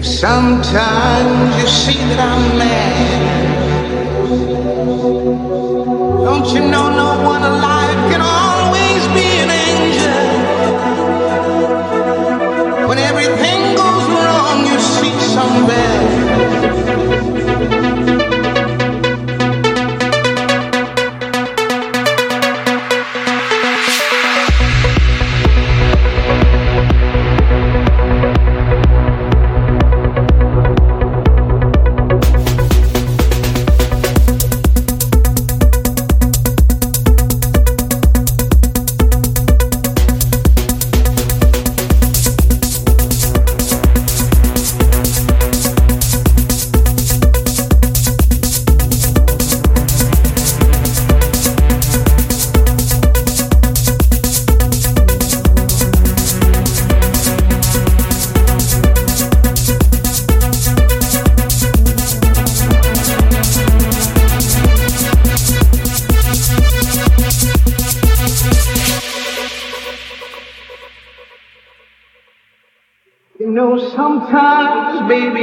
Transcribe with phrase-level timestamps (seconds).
[0.00, 3.20] If sometimes you see that I'm mad,
[6.24, 7.79] don't you know no one alive?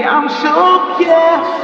[0.08, 1.57] I'm so pure.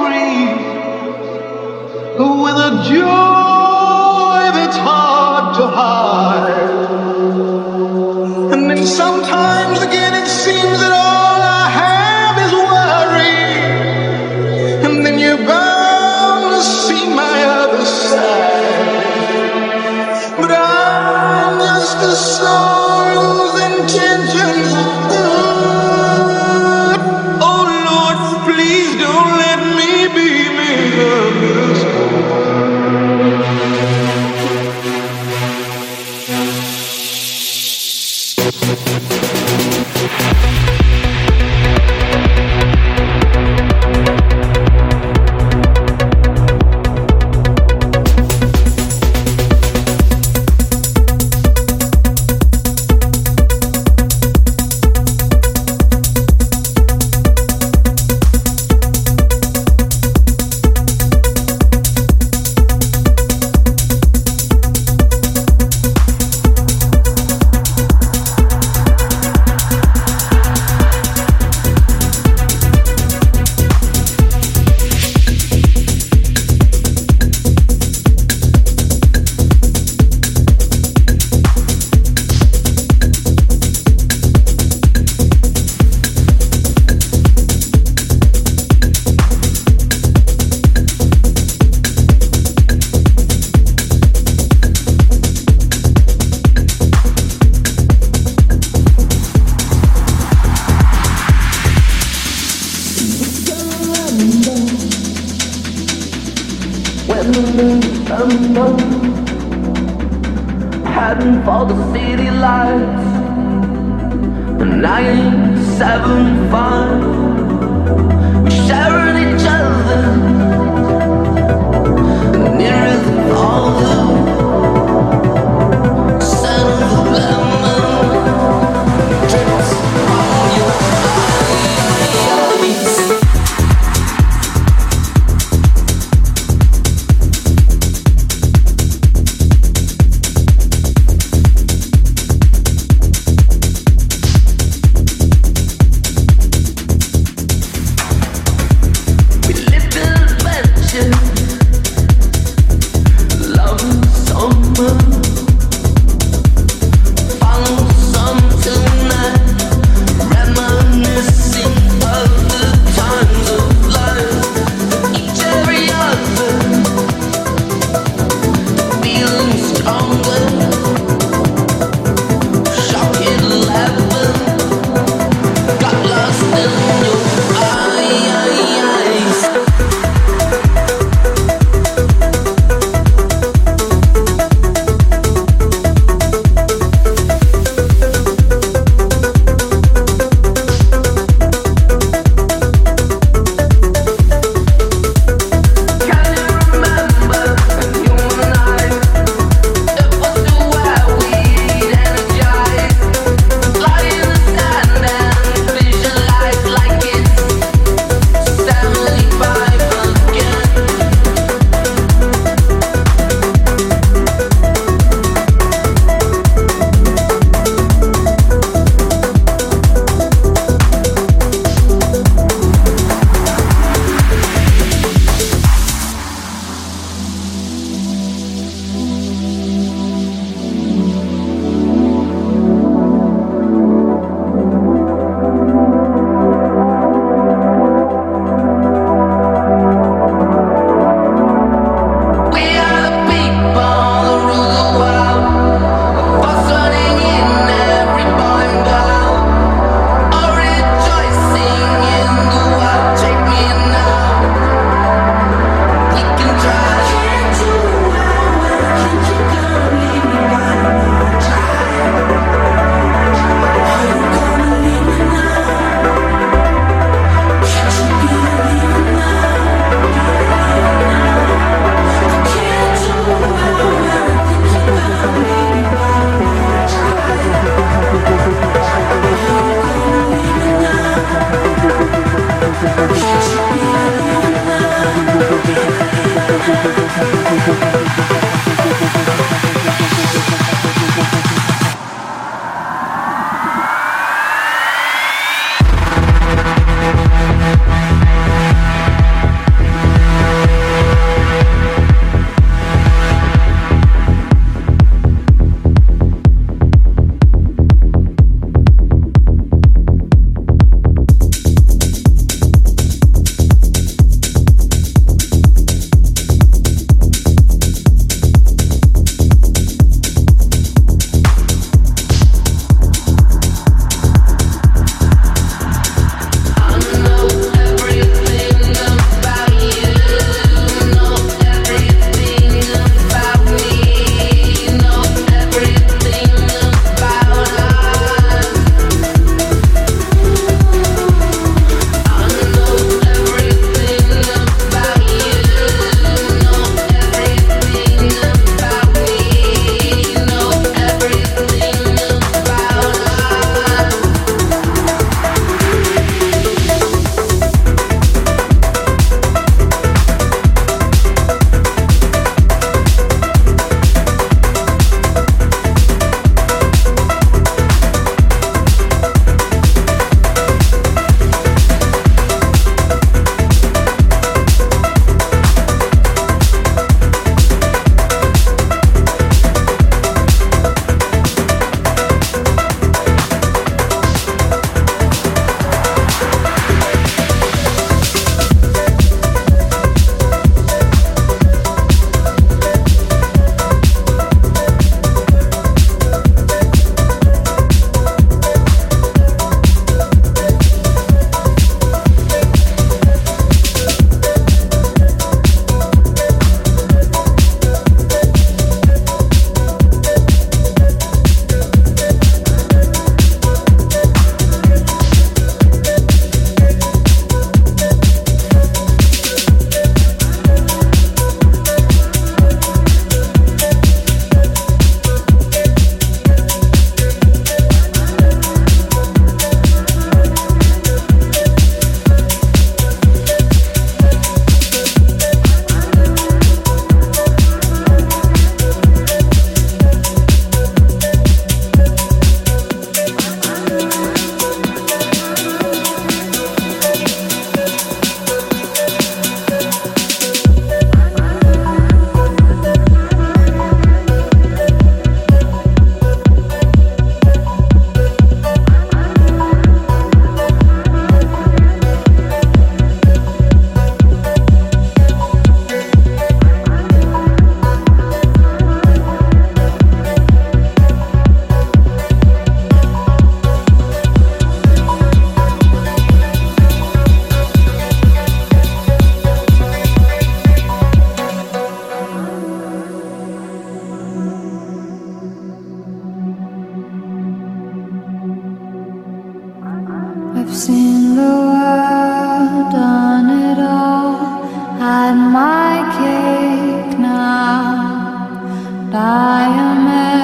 [490.66, 494.64] I've seen the world, done it all,
[494.98, 498.64] had my cake now.
[499.12, 500.40] Diamonds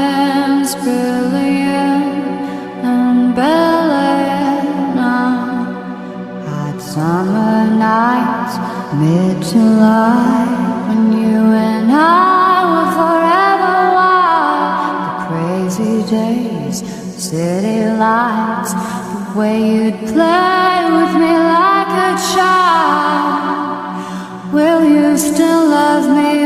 [0.75, 2.35] brilliant
[2.83, 4.63] and Bel Air
[4.93, 5.31] now.
[6.47, 7.57] Hot summer
[7.87, 8.55] nights,
[8.99, 10.43] mid July,
[10.89, 11.39] when you
[11.71, 14.99] and I were forever wild.
[15.15, 16.77] The crazy days,
[17.23, 23.73] city lights, the way could play with me like a child,
[24.53, 26.38] will you still love me?